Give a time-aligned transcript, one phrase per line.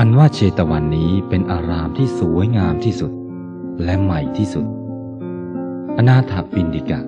[0.00, 3.12] อันว่าเชตวันนี้เป็นอารามที่สวยงามที่สุด
[3.84, 4.66] และใหม่ที่สุด
[5.96, 7.00] อนาถปินดิกะ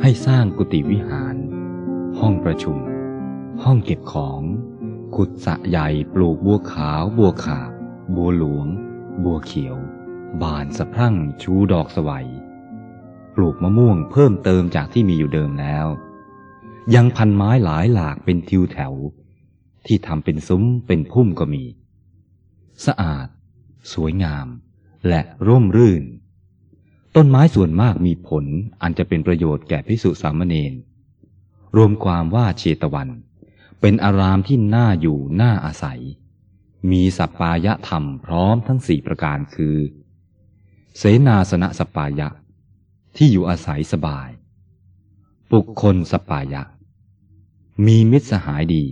[0.00, 1.36] ให้สร้างกุฏิวิหาร
[2.18, 2.76] ห้องประชุม
[3.62, 4.42] ห้องเก็บของ
[5.16, 7.70] ขุดสะใหญ่ปลูกบัวขาว บัวขาบ
[8.16, 8.66] บัวหลวง
[9.24, 9.76] บัวเขียว
[10.42, 12.28] บานสะพรั่งชูดอกสวัย
[13.34, 15.86] ปลูกมะม่วงเพิ่มเติมจากที่มีอยู่เดิมแล้ว
[16.94, 18.94] ยังพันไม้หลายหลากเป็นทิวแถว
[19.86, 21.64] ที่ทำเป็นซุ้มเป็นพุ่มก็มี
[22.86, 23.26] สะอาด
[23.92, 24.46] สวยงาม
[25.08, 26.02] และร่มรื่น
[27.16, 28.44] ต้นไม้ส่วนมากมีผล
[28.82, 30.72] อันจะเป็นประโยชน์แก่พิสุสามเณร
[31.76, 33.08] รวมความว่าเชตวัน
[33.80, 36.00] เป็นอารามที่น่าอยู่น่าอาศัย
[36.90, 39.76] มีสัปปายะธรรมพร้อมทั้งสี่ประการคือ
[40.96, 42.28] เสนาสนะสัปปายะ
[43.16, 44.28] ที่อยู่อาศัยสบาย
[45.50, 46.62] ปุคคลสัปปายะ
[47.86, 48.84] มีมิตรสหายดี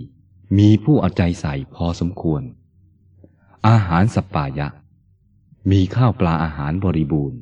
[0.59, 2.43] มีผู้เอาใจใส่พอสมควร
[3.69, 4.69] อาหารสปายะ
[5.71, 7.41] มีข้าวปลาอาหารบริบูรณ์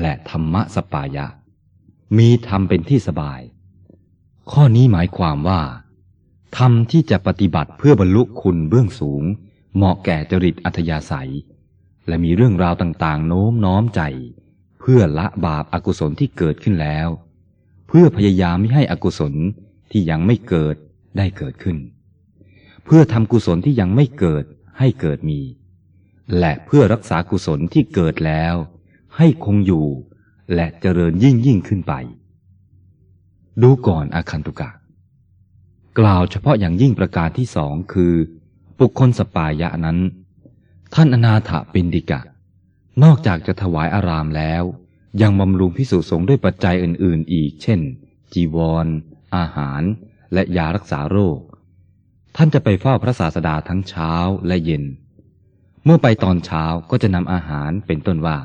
[0.00, 1.26] และธรรมะสปปายะ
[2.18, 3.40] มีธรรมเป็นที่สบาย
[4.50, 5.62] ข้อนี้หมายความว่า
[6.56, 9.22] ธรรมที่จะปฏิบัติเพื่อบรรลุคุณเบื้องสูง
[9.74, 11.32] เหมาะแก่จริตอัธยาศัย
[12.06, 14.00] และมีเรื่องราวต่างๆ โน้มน้อมใจ
[14.80, 17.08] เพื่อละบาปอากุศลที่เกิดขึ้นแล้ว
[17.88, 19.34] เพื่อพยายามไม่ให้อกุศล
[19.90, 20.76] ที่ยังไม่เกิด
[21.16, 21.76] ได้เกิดขึ้น
[22.84, 24.44] เพื่อทำกุศลที่ยังไม่เกิด
[24.78, 25.40] ให้เกิดมี
[26.38, 28.54] และเพื่อรักษากุศลที่เกิดแล้ว
[29.16, 29.86] ให้คงอยู่
[30.54, 31.92] และเจริญยิ่งยิ่งขึ้นไป
[33.62, 34.70] ดูก่อนอาคันตุกะ
[35.98, 38.14] กล่าวเฉพาะอย่างยิ่งประการที่สองคือ
[38.80, 39.98] บุคคลสปายะนั้น
[40.94, 42.20] ท่านอนาถปินดิกะ
[43.02, 44.62] นอกจากจะถวายอารามแล้ว
[45.22, 47.80] ยังบำรุงพิสุสงด้วยปัจจัยอื่น ๆ อีก เช่น
[48.32, 48.86] จีวร
[49.36, 49.82] อาหาร
[50.32, 51.38] และยารักษาโรค
[52.36, 54.12] ท่านจะไปเฝ้าพระศาสดาทั้งเช้า
[54.46, 54.84] และเย็น
[55.84, 58.38] เมื่อไปตอนเช้าก็จะนำอาหารเป็นต้นว่า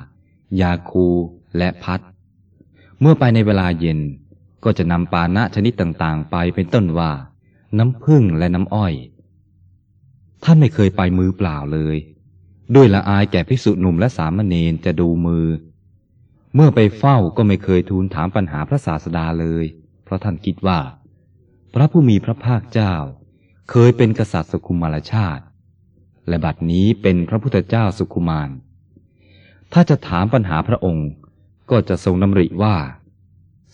[0.62, 1.08] ยาคู
[1.58, 2.00] และพัด
[3.02, 4.00] เมื่อไปในเวลาเย็น
[4.64, 7.12] ก็จะนำปานะชนิดต่างๆ ไปเป็นต้นว่า
[7.78, 8.94] น้ำผึ้งและน้ำอ้อย
[10.44, 11.98] ท่านไม่เคยไปมือเปล่าเลย
[12.76, 15.46] ด้วยละอายแก่ภิกษุหนุ่มและสามเณรจะดูมือ
[16.56, 19.66] เมื่อไปเฝ้าก็ไม่เคยทูลถามปัญหาพระศาสดาเลย
[20.04, 20.80] เพราะท่านคิดว่า
[21.74, 22.94] พระผู้มีพระภาคเจ้า
[23.74, 25.44] เคยเป็นกษัตริย์สุขุมารชาติ
[26.28, 28.50] และบัดนี้เป็นพระพุทธเจ้าสุขุมาร
[29.74, 31.10] ถ้าจะถามปัญหาพระองค์
[31.70, 32.76] ก็จะทรงดำริว่า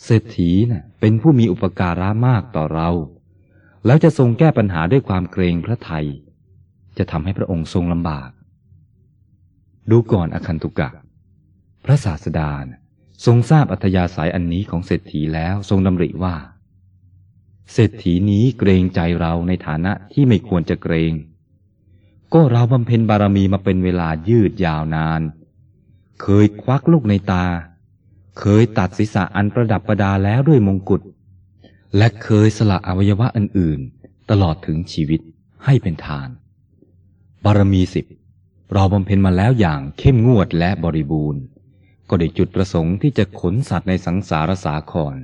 [0.03, 2.89] เศรษฐีน่ะเป็นผู้มีอุปการะมากต่อเรา
[3.85, 6.05] แล้วจะทรงแก้ปัญหาด้วยความเกรงพระไทย
[6.97, 8.29] จะทำให้พระองค์ทรงลำบาก
[9.91, 10.89] ดูก่อนอคันตุกะ
[11.85, 12.79] พระศาสดานะ
[13.25, 16.35] ทรงทราบอัธยาศัยอันนี้ของเศรษฐีแล้วทรงดำริว่า
[17.71, 21.13] เศรษฐีนี้เกรงใจเราในฐานะที่ไม่ควรจะเกรง
[22.33, 25.21] ก็เราบำเพ็ญบารมีมาเป็นเวลายืดยาวนาน
[26.21, 27.45] เคยควักลูกในตา
[28.39, 31.01] เคยตัดศีรษะอันประดับประดาแล้วด้วยมงกุฎ
[31.97, 35.21] และเคยสละอวัยวะอื่นๆตลอดถึงชีวิต
[35.65, 36.29] ให้เป็นทาน
[37.45, 38.05] บารมีสิบ
[38.73, 41.41] เราบำเพ็ญมาแล้วอย่างเข้มงวดและบริบูรณ์
[42.09, 45.15] ก็ได้จุดประสงค์ที่จะขนสัตว์ในสังสารสาคร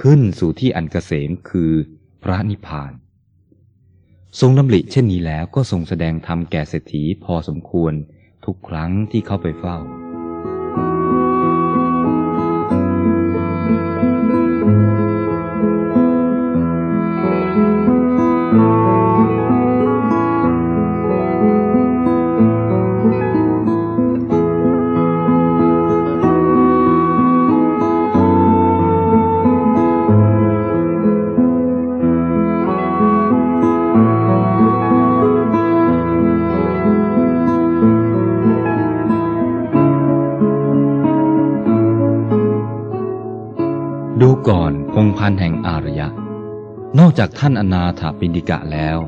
[0.00, 1.72] ขึ้นสู่ที่อันเกษมคือ
[2.22, 2.92] พระนิพพาน
[4.40, 7.92] ทรงดำริเช่นนี้แล้วก็ทรงแสดงธรรมแก่เศรษฐีพอสมควร
[8.44, 9.78] ทุกครั้งที่เข้าไปเฝ้า
[44.20, 46.08] ดูก่อนพงพันแห่งอารยะ
[46.98, 48.98] นอกจากท่านอนาถปินดิกะแล้ว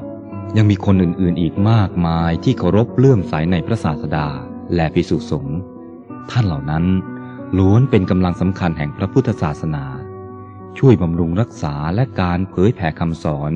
[0.56, 4.28] ยังมีคนอื่นๆอีกมากมายที่เคารพเลื่อมใสในพระศาสดา
[4.74, 5.58] และพิสุสงฆ์
[6.30, 6.84] ท่านเหล่านั้น
[7.58, 9.84] ล้วนเป็นกำลังสำคัญแห่งพระพุทธศาสนา
[10.78, 13.52] ช่วยบำรุงรักษาและการเผยแผ่คำสอน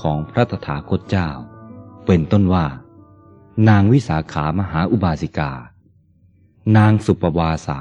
[0.00, 1.30] ของพระตถาคตเจ้า
[2.06, 2.66] เป็นต้นว่า
[3.68, 5.52] นางวิสาขามหาอุบาสิกา
[6.76, 7.80] นางสุปวาสา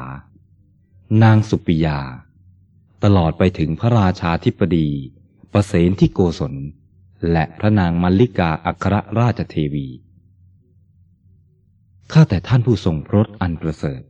[1.23, 1.99] นางสุปิยา
[3.03, 4.87] ตลอดไปถึงพระราชาธิปดี
[5.53, 6.53] ประเสนที่โกศล
[7.31, 9.87] และพระนางมัลลิกาอัครราชเทวี
[12.11, 14.01] ข้าแต่ท่านผู้ทรงรสอันประเสริฐ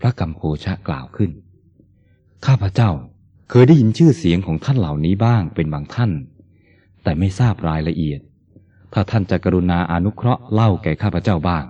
[0.00, 1.30] พระกัมโพชะกล่าวขึ้น
[2.46, 2.90] ข้าพระเจ้า
[3.50, 6.12] เคยได้ยินชื่อเสียงของท่านเหล่านี้บ้างเป็นบางท่าน
[7.02, 8.20] แต่ไม่ทราบรายละเอียด
[8.92, 11.64] ถ้าท่านจะกรุณาอนุเคราะห์เล่าแก่ข้าพเจ้าบ้าง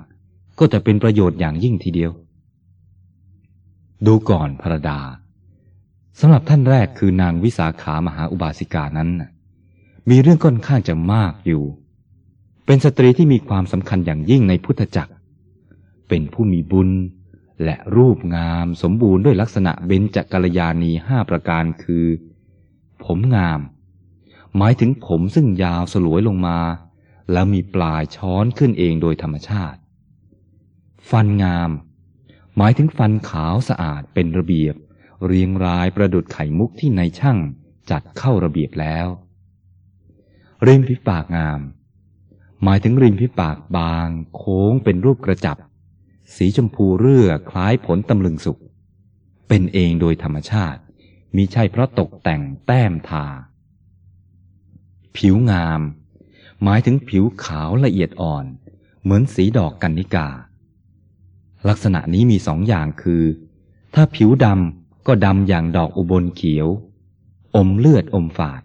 [0.58, 2.12] ก็จะเป็นประโยชน์อย่างยิ่งทีเดียว
[4.06, 5.00] ดูก่อนพระดา
[6.20, 9.10] สำหรับท่านแรกคือนางวิสาขามหาอุบาสิกานั้น
[10.10, 11.64] มีเรื่องค่อนข้างจะมากอยู่
[12.66, 15.12] เป็นสตรีที่มีความสำคัญอย่างยิ่งในพุทธจักร
[16.08, 16.90] เป็นผู้มีบุญ
[17.64, 22.06] และรูปงามสมบูรณ์ด้วยลักษณะเบญจกัลยาณีห้าประการคือ
[23.04, 23.60] ผมงาม
[24.56, 26.58] หมายถึงผมซึ่งยาวสลวยลงมา
[27.32, 29.78] แล้วมีปลายช้อนขึ้นเองโดยธรรมชาติ
[31.10, 31.70] ฟันงาม
[32.56, 34.74] หมายถึงฟันขาวสะอาดเป็นระเบียบ
[35.26, 37.38] เรียงรายประดุดไข่มุกที่ในช่าง
[37.90, 39.06] จัดเข้าระเบียบแล้ว
[40.66, 41.60] ริมฝีปากงาม
[42.62, 45.56] หมายถึงริมฝีปากบาง โค้งเป็นรูปกระจับ
[46.36, 48.58] สีชมพูเรื่อคล้ายผลตำลึงสุก
[49.48, 50.80] เป็นเองโดยธรรมชาติ
[51.36, 53.26] มิใช่เพราะตกแต่งแต้มทา
[55.16, 55.80] ผิวงาม
[56.62, 58.44] หมายถึงผิวขาวละเอียดอ่อน
[59.02, 60.28] เหมือนสีดอกกันนิกา
[61.68, 63.24] ลักษณะนี้มีสองอย่างคือ
[63.94, 66.68] ถ้าผิวดำ ก็ดำอย่างดอกอุบลเขียว
[67.56, 68.62] อมเลือดอมฝาด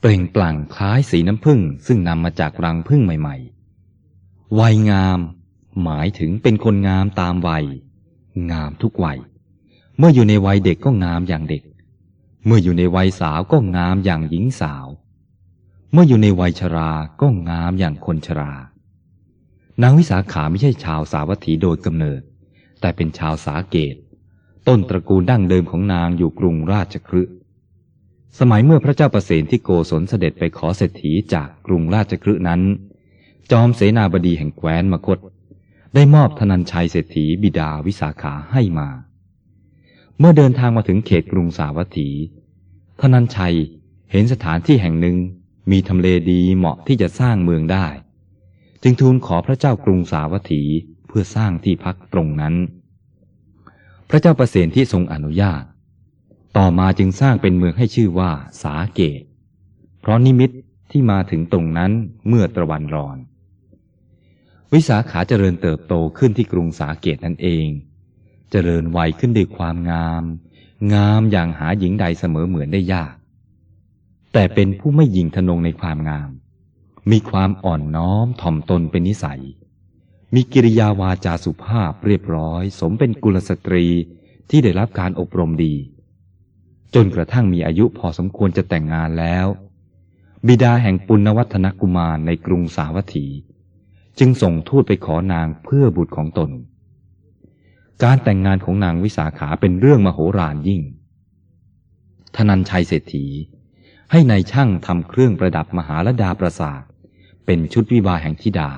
[0.00, 5.18] เปล่งปลั่งคล้ายสีน้ำผึ้งซึ่งนำมาจากรังผึ้งใหม่ๆ วัยงาม
[5.82, 7.64] หมายถึงเป็นคนงามตามวัย
[8.50, 9.18] งามทุกวัย
[9.98, 11.62] เมื่ออยู่ในวัยเด็กก็งามอย่างเด็ก
[12.46, 14.86] เมื่ออยู่ในวัยสาวก็งามอย่างหญิงสาว
[15.92, 18.52] เมื่ออยู่ในวัยชราก็งามอย่างคนชรา
[19.82, 22.20] นางวิสาขาไม่ใช่ชาวสาวัตถีโดยกำเนิด
[22.80, 23.94] แต่เป็นชาวสาเกต
[24.68, 27.34] ต้นตระกูลดั้งเดิมของนางอยู่กรุงราชคฤห์
[28.38, 32.60] สมัยเมื่อพระเจ้าประสนที่โกศลเสด็จไปขอเศรษฐีจากกรุงราชคฤห์นั้น
[33.50, 35.18] จอมเสนาบดีแห่งแคว้นมคต
[35.94, 38.88] ได้มอบธนัญชัยเศรษฐีบิดาวิสาขาให้มา
[40.18, 42.08] เมื่อเดินทางมาถึงเขตกรุงสาวัตถี
[43.00, 43.56] ธนัญชัย
[44.10, 45.16] เห็นสถานที่แห่งหนึ่ง
[45.70, 47.86] มีทำเลดีเหมาะที่จะสร้างเมืองได้
[48.82, 50.62] จึงทูลขอพระเจ้ากรุงสาวัตถี
[51.06, 52.54] เพื่อสร้างที่พักตรงนั้น
[54.12, 55.62] ระเจ้าประเสนที่ทรงอนุญาต
[56.56, 58.30] ต่อมาจึงสร้างเป็นเมืองให้ชื่อว่า
[58.62, 59.22] สาเกต
[60.00, 60.50] เพราะนิมิต
[60.90, 61.92] ที่มาถึงตรงนั้น
[62.28, 63.16] เมื่อตะวันรอน
[64.72, 67.66] วิสาขาเจริญเติบโตขึ้นที่กรุงสาเกตนั่นเอง
[68.50, 70.24] เจริญวัยขึ้นด้วยความงาม
[70.94, 73.14] งามอย่างหาหญิงใดเสมอเหมือนได้ยาก
[74.32, 76.30] แต่เป็นผู้ไม่ยิงทนงในความงาม
[77.10, 79.42] มีความอ่อนน้อมถ่อมตนเป็นนิสัย
[80.34, 83.86] มีกิริยาวาจาสุภาพเรียบร้อย สมเป็นกุลสตรี
[84.50, 85.74] ที่ได้รับการอบรมดี
[86.94, 89.46] จนกระทั่งมีอายุพอสมควรจะแต่งงานแล้ว
[90.46, 93.26] บิดาแห่งปุณวัฒนกุมารในกรุงสาวัตถี
[94.18, 96.50] จึงส่งทูตไปขอนางเพื่อบุตรของตน
[98.02, 100.82] การแต่งงานของนางวิสาขาเป็นเรื่องมโหฬารยิ่ง
[102.36, 103.26] ธนัญชัยเศรษฐี
[104.10, 106.82] ให้ในายช่างทำเครื่องประดับมหาลดาประสาท
[107.46, 108.70] เป็นชุดวิวาแห่งธิดา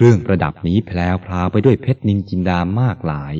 [0.00, 3.34] เครื่องประดับนี้แพลวพลาวไปด้วยเพชรนินจินดามากหลาย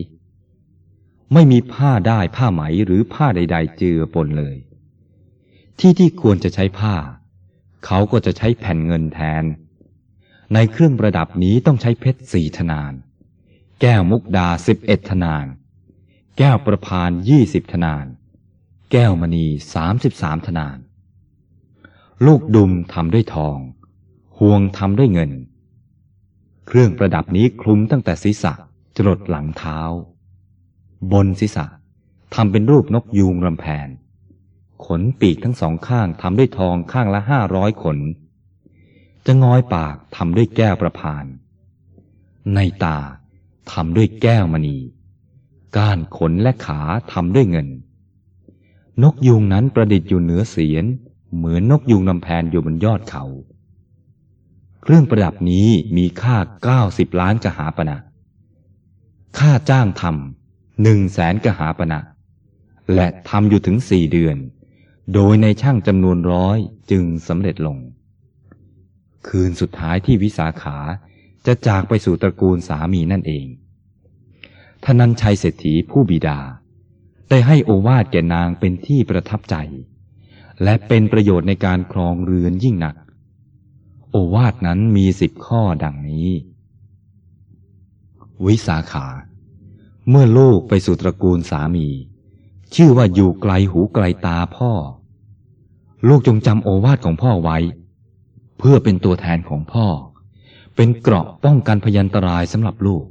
[1.32, 4.56] ไม่มีผ้าได้ผ้าไหมหรือผ้าใด ๆ เจือปนเลย
[5.78, 6.94] ที่ที่ควรจะใช้ผ้า
[7.84, 9.44] เขาก็จะใช้แผ่นเงินแทน
[10.54, 12.92] ในเครื่องประดับนี้ต้องใช้เพชรสี่ธนาน
[13.80, 15.46] แก้วมุกดาสิบเอ็ดธนาน
[16.38, 18.06] แก้วประพานยี่สิบธนาน
[18.92, 20.78] แก้วมณีสามสิบสามธนาน
[22.26, 23.58] ลูกดุมทำด้วยทอง
[24.38, 25.32] ห่วงทำด้วยเงิน
[26.70, 28.52] เครื่องประดับนี้คลุมตั้งแต่ศีรษะ
[28.96, 29.80] จรดหลังเท้า
[31.12, 31.66] บนศีรษะ
[32.34, 33.88] ทำเป็นรูปนกยูงรำแพน
[34.86, 37.98] ขนปีกทั้งสองข้างทำด้วยทองข้างละห้าร้อยขน
[39.26, 41.24] จะงอยปากทำด้วยแก้วประพาน
[42.54, 42.98] ในตา
[43.72, 44.78] ทำด้วยแก้วมณี
[45.76, 46.80] ก้านขนและขา
[47.12, 47.68] ทำด้วยเงิน
[49.02, 50.84] นกยูงนั้นประดิษฐ์อยู่เหนือเสียน
[51.36, 53.24] เหมือนนกยูงนำแพนอยู่บนยอดเขา
[54.82, 57.96] เครื่องประดับนี้มีค่าเก้าสิบล้านกหาปณะ
[59.38, 62.00] ค่าจ้างทำหนึ่งแสนกหาปณะ
[62.94, 64.36] และทำอยู่ถึงสี่เดือน
[65.14, 66.58] โดยในช่างจำนวนร้อย
[66.90, 67.78] จึงสำเร็จลง
[69.28, 70.76] คืนสุดท้ายที่วิสาขา
[71.46, 73.46] จะจากไปสู่ตระกูลสามีนั่นเอง
[74.84, 76.38] ทนันชัยเศรษฐีผู้บิดา
[77.30, 79.56] ได้ให้โอวาทแก่นางเป็นที่ประทับใจ
[80.62, 82.96] และเป็นประโยชน์ในการครองเรือนยิ่งหนัก
[84.10, 86.30] โอวาทนั้นมีสิบข้อดังนี้
[88.46, 89.06] วิสาขา
[90.08, 91.88] เมื่อลูกไปสู่ตระกูลสามี
[92.74, 94.72] ชื่อว่าอยู่ไกลหูไกลตาพ่อ
[96.08, 97.58] ลูกจงจำโอวาทของพ่อไว้
[98.58, 99.86] เพื่อเป็นตัวแทนของพ่อ
[100.76, 103.04] เป็นเกราะป้องกันพยันตรายสำหรับลูก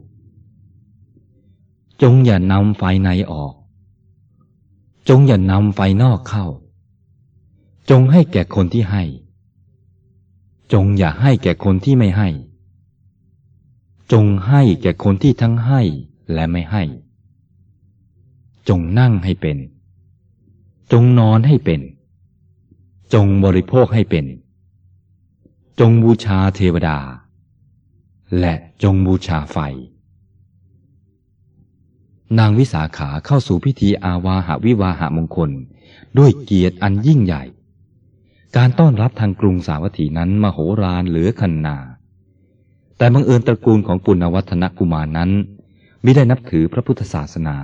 [2.01, 3.53] จงอย่านำไฟในออก
[5.09, 6.45] จงอย่านำไฟนอกเข้า
[7.89, 9.03] จงให้แก่คนที่ให้
[10.73, 12.29] จงอย่าให้แก่คนที่ไม่ให้
[14.11, 15.81] จงให้แก่คนที่ทั้งให้
[16.33, 16.83] และไม่ให้
[18.69, 19.57] จงนั่งให้เป็น
[20.91, 21.81] จงนอนให้เป็น
[23.13, 24.25] จงบริโภคให้เป็น
[25.79, 26.97] จงบูชาเทวดา
[28.39, 29.57] และจงบูชาไฟ
[32.37, 35.51] นางวิสาขาเข้าสู่พิธีอาวาหาวิวาหามงคล
[36.17, 37.43] ด้วยเกียรติอันยิ่งใหญ่
[38.55, 41.77] การต้อนรับทางกรุงสาวัตถีนั้นมโหฬารเหลือคันนา
[42.97, 45.31] แต่บังเอิญตระกูลของปุณณวัฒนกุมารนั้น
[46.03, 47.57] ไม่ได้นับถือพระพุทธศาสนา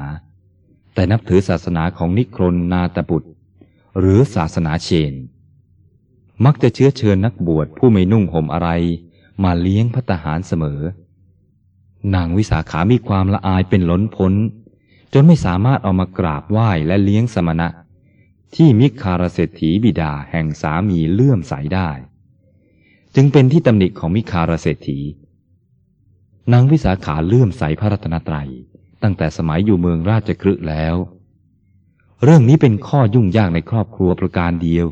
[0.93, 3.29] แต่นับถือศาสนาของนิครนนาตบุตร
[3.99, 5.13] หรือศาสนาเชน
[6.45, 8.69] มักจะเชื้อเชิญนักบวชผู้ไม่นุ่งห่มอะไร
[9.43, 10.79] มาเลี้ยงพัตหารเสมอ
[12.15, 14.33] นางวิสาขามีความละอายเป็นล้นพ้น
[15.13, 17.67] จนไม่สามารถเอามากราบไหว้และเลี้ยงสมณะ
[18.55, 21.89] ที่มิคารเศรษฐีบิดาแห่งสามีเลื่อมใสได้
[23.15, 24.99] จึงเป็นที่ตำหนิของมิคารเศรษฐี
[26.53, 28.49] นางวิสาขาเลื่อมใสพระรัตนตรัย
[29.03, 30.95] ตั้งแต่สมัยอยู่เมืองราชกฤห์แล้ว
[32.23, 34.85] เรื่องนี้เป็นข้อยุ่งยากในครอบครัวประการเดียว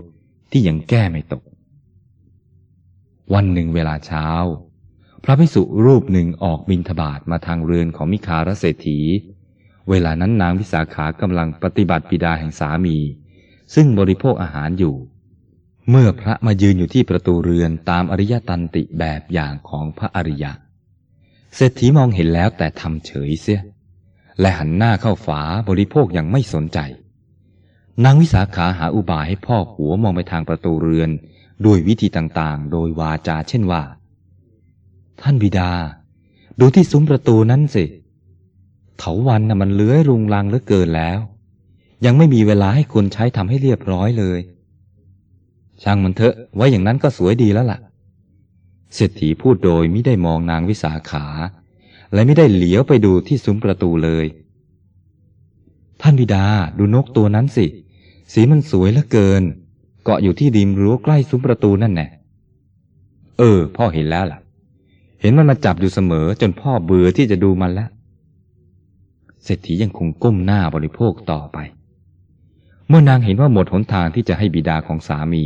[0.51, 1.43] ที่ยังแก้ไม่ตก
[3.33, 4.27] วันหนึ่งเวลาเช้า
[5.23, 8.99] พระภิกษุรูปหนึ่งออกบินทบาทมาทางเรือนของมิคารเศรษฐี
[9.89, 12.97] เวลานั้นนางวิสาขากำลังปฏิบัติปิดาแห่งสามี
[13.73, 14.95] ซึ่งบริโภคอาหารอยู่
[15.89, 20.51] เมื่อพระมายืนอยู่ที่ประตูเรือนตามอริยตันติแบบอย่างของพระอริยะ
[21.55, 23.61] เศรษฐีมองเห็นแล้วแต่ทำเฉยเสีย
[24.39, 26.79] และหันหน้าเข้าฝาบริโภคอย่างไม่สนใจ
[28.03, 31.09] นางวิสาขาหาอุบายให้พ่อหัวมองไปทางประตูเรือน
[31.65, 33.83] ด้วยวิธีต่างๆ โดยวาจาเช่นว่า
[35.21, 35.71] ท่านบิดา
[36.59, 37.85] ดูที่ซุ้มประตูนั้นสิ
[38.97, 41.19] เถาวันน่ะมันเลื้อยรุงรังเหลือเกินแล้ว
[42.05, 44.39] ยังไม่มีเวลาให้คนใช้ทำให้เรียบร้อยเลย
[45.83, 47.79] ช่างมันเถอะ ไว้อย่างนั้นก็สวยดีแล้วล่ะ
[48.95, 51.25] เศรษฐีพูดโดยไม่ได้มองนางวิสาขา
[52.13, 54.25] และไม่ได้เหลียวไปดูที่ซุ้มประตูเลย
[56.01, 56.45] ท่านบิดา
[56.77, 57.65] ดูนกตัวนั้นสิ
[58.33, 59.43] สีมันสวยเหลือเกิน
[60.03, 62.07] เกาะอยู่ที่ริมรั้วใกล้ซุ้มประตูนั่นแน่
[63.39, 64.39] เออ พ่อเห็นแล้วล่ะ
[65.21, 67.89] เห็นมันมาจับอยู่เสมอจนพ่อเบื่อที่จะดูมันแล้ว
[69.43, 71.57] เศรษฐียังคงก้มหน้าบริโภคต่อไป
[72.91, 75.45] เมื่อนางเห็นว่าหมดหนทางที่จะให้บิดาของสามี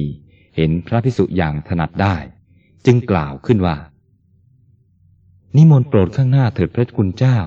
[0.56, 2.16] เห็นพระพิสุอย่างถนัดได้
[2.86, 3.76] จึงกล่าวขึ้นว่า
[5.56, 7.38] นิมนต์โปรดข้างหน้าเถิดพระคุณเจ้า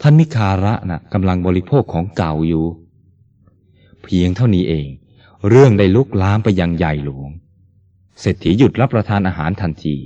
[0.00, 2.66] ท่านมิคาระนะ่ะกำลังบริโภคของเก่าอยู่
[4.04, 4.88] เพียงเท่านี้เอง
[5.48, 7.30] เรื่องได้ลุกลามไปยังใหญ่หลวง
[8.20, 9.96] เศรษฐีหยุดรับประทานอาหารทันที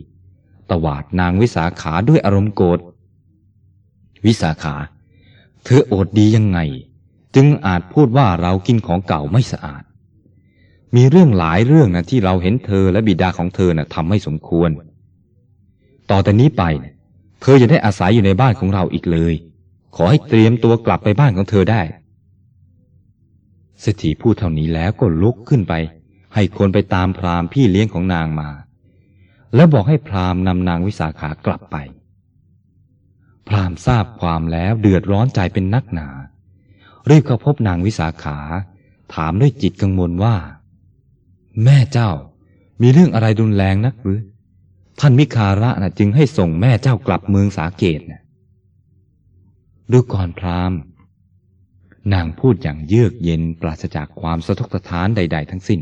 [0.71, 2.79] ตวาดนางวิสาขาด้วยอารมณ์โกรธ
[4.26, 4.75] วิสาขา
[5.64, 6.61] เธอโอดดียังไง
[7.35, 9.83] จึงอาจพูดว่าเรากินของเก่าไม่สะอาด
[10.97, 14.71] มีเรื่องหลายเรื่องนะที่เราเห็นเธอและบิดาของเธอนะ่ะทำไม่สมควร
[16.11, 16.95] ต่อแต่นี้ไปเนี่ย
[17.43, 19.35] เธอจะได้อาศัยอยู่ในบ้านของเราอีกเลย
[19.97, 21.83] ขอให้เตรียมตัวกลับไปบ้านของเธอได้
[23.81, 25.75] เศรษฐีพูดเท่านี้แล้วก็ลุกขึ้นไป
[26.35, 28.51] ให้คนไปตามพราหมณ์พี่เลี้ยงของนางมา
[29.55, 31.77] แล้วบอกให้พราหมณ์นำนางวิสาขากลับไป
[33.49, 36.09] พราหมณ์ทราบความแล้วเดือดร้อนใจเป็นนักหนา
[37.09, 38.38] รีบเข้าพบนางวิสาขา
[39.14, 40.37] ถามด้วยจิตกังวลว่า
[41.64, 42.11] แม่เจ้า
[42.83, 44.21] มีเรื่องอะไรรุนแรงนักหรือ
[45.00, 48.23] ท่านมิคาระนะจึงให้ส่งแม่เจ้ากลับเมืองสาเกตนะ
[49.92, 50.78] ดูก่อนพราหมณ์
[52.12, 55.80] นางพูดอย่างเยือกเย็นปราศจากความสะทกสะท้านใด ๆ ทั้งสิ้น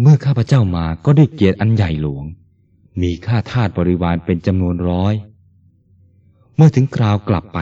[0.00, 2.24] เมื่อข้าพเจ้ามาก็ได้เกียรติอันใหญ่หลวง
[3.02, 5.14] มีข้าทาสบริวารเป็นจำนวนร้อย
[6.56, 7.58] เมื่อถึงคราวกลับไป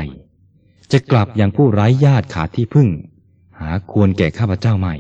[0.92, 2.88] จะกลับอย่างผู้ไร้ญาติขาดที่พึ่ง
[3.60, 4.94] หาควรแก่ข้าพเจ้าไม่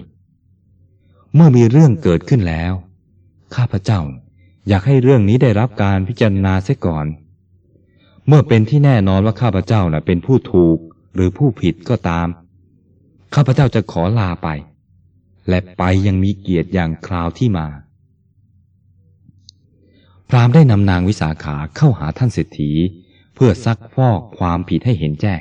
[1.34, 2.72] เมื่อมีเรื่องเกิดขึ้นแล้ว
[3.56, 4.00] ข้าพเจ้า
[4.68, 7.06] อยากให้เรื่องนี้ได้รับการพิจารณาเสียก่อน
[8.26, 10.78] เมื่อเป็นที่แน่นอนว่าข้าพเจ้าน่ะเป็นผู้ถูก
[11.14, 12.28] หรือผู้ผิดก็ตาม
[13.34, 14.48] ข้าพเจ้าจะขอลาไป
[15.48, 17.66] และไปยังมีเกียรติอย่างคราวที่มา
[20.28, 22.70] พรามได้นำนางวิสาขาเข้าหาท่านเศรษฐี
[23.34, 25.40] เพื่อซักฟอกความผิดให้เห็นแจ้ง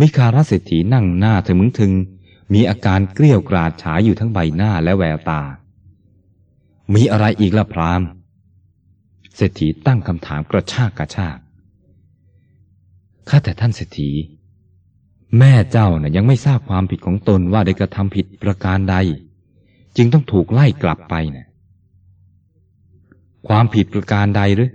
[0.00, 1.92] มิคาราเศรษฐีนั่งหน้าถึงมึงถึง
[2.52, 5.42] มีอาการเกลี้ยวกราดฉายอยู่ทั้งใบหน้าและแววตา
[6.94, 8.02] มีอะไรอีกล่ะพราม
[9.36, 11.38] เศรษฐีตั้งคำถามกระชากกระชาก
[13.28, 14.10] ข้าแต่ท่านเศรษฐี
[15.38, 18.96] แม่เจ้านะ่ะยังไม่ทราบความผิดของตนว่าได้กระทำผิดประการใด
[19.96, 21.46] จึงต้องถูกไล่กลับไปนะ่ะ
[23.48, 24.70] ความผิดประการใดหรือ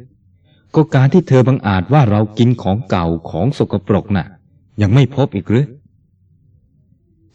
[0.75, 4.28] ก็การที่เธอบังอาจว่าเรากินของเก่าของสกปรกน่ะ
[4.82, 5.68] ยังไม่พบอีกหรือ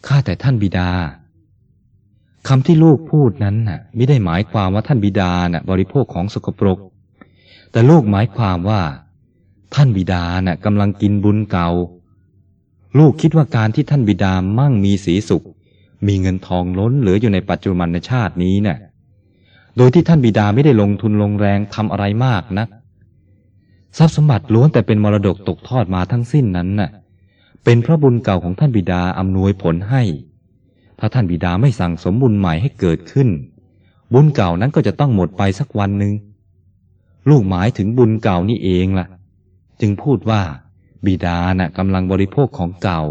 [0.06, 0.90] ข้าแต่ท่านบิดา
[2.48, 6.78] คำที่ลูกพูดนั้นน่ะไม่ได้หมายความว่าท่านบิดาน่ะ บริโภคของสกปรก
[7.72, 8.80] แต่ลูกหมายความว่า
[9.74, 11.68] ท่านบิดาน่ะกำลังกินบุญเก่า
[12.98, 15.46] ลูกคิดว่าการที่ท่านบิดามั่งมีสีสุข
[16.06, 18.78] มีเงินทองล้นเหลืออยู่ในปัจจุบันชาตินี้น่ะ
[19.76, 22.68] โดยที่ท่านบิดาไม่ได้ลงทุนลงแรงทำอะไรมากนัก
[23.98, 26.90] ทรัพย์สมบัติล้วนแต่เป็นมรดกตกทอดมาทั้งสิ้นนั้นน่ะ
[27.68, 30.02] เป็นพระบุญเก่าของท่านบิดาอำนวยผลให้
[30.98, 33.28] ถ้าท่านบิดาไม่สั่งสมบุญใหม่ให้เกิดขึ้น
[34.12, 36.14] บุญเก่านั้นก็จะต้องหมดไปสักวันหนึ่ง
[37.30, 39.06] ลูกหมายถึงบุญเก่านี่เองล่ะ
[39.80, 40.42] จึงพูดว่า
[41.06, 43.02] บิดาน่ะกำลังบริโภคของเก่า